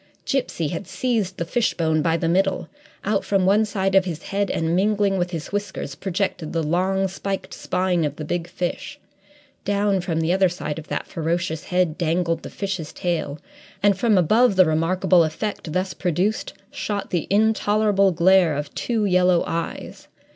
Gipsy 0.25 0.69
had 0.69 0.87
seized 0.87 1.37
the 1.37 1.45
fishbone 1.45 2.01
by 2.01 2.17
the 2.17 2.27
middle. 2.27 2.67
Out 3.05 3.23
from 3.23 3.45
one 3.45 3.65
side 3.65 3.93
of 3.93 4.05
his 4.05 4.23
head, 4.23 4.49
and 4.49 4.75
mingling 4.75 5.19
with 5.19 5.29
his 5.29 5.51
whiskers, 5.51 5.93
projected 5.93 6.53
the 6.53 6.63
long, 6.63 7.07
spiked 7.07 7.53
spine 7.53 8.03
of 8.03 8.15
the 8.15 8.25
big 8.25 8.47
fish: 8.47 8.97
down 9.63 10.01
from 10.01 10.19
the 10.19 10.33
other 10.33 10.49
side 10.49 10.79
of 10.79 10.87
that 10.87 11.05
ferocious 11.05 11.65
head 11.65 11.99
dangled 11.99 12.41
the 12.41 12.49
fish's 12.49 12.91
tail, 12.91 13.37
and 13.83 13.95
from 13.95 14.17
above 14.17 14.55
the 14.55 14.65
remarkable 14.65 15.23
effect 15.23 15.71
thus 15.71 15.93
produced 15.93 16.53
shot 16.71 17.11
the 17.11 17.27
intolerable 17.29 18.11
glare 18.11 18.55
of 18.55 18.73
two 18.73 19.05
yellow 19.05 19.43
eyes. 19.45 20.07